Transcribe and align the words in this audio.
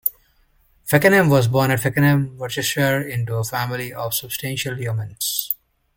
Feckenham 0.83 1.29
was 1.29 1.47
born 1.47 1.69
at 1.69 1.79
Feckenham, 1.79 2.35
Worcestershire, 2.35 3.01
into 3.07 3.35
a 3.35 3.43
family 3.43 3.93
of 3.93 4.15
substantial 4.15 4.75
yeomen. 4.79 5.15